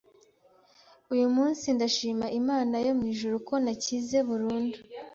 [1.13, 4.77] Uyu munsi ndashima Imana yo mu ijuru ko nakize burundu